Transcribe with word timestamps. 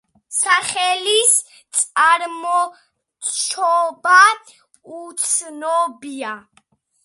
სახელის 0.35 1.33
წარმოშობა 1.81 4.17
უცნობია. 4.99 6.37